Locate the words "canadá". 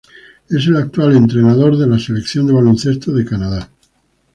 3.23-3.69